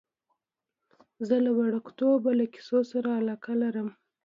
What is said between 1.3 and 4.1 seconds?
له وړکتوبه له کیسو سره علاقه لرم.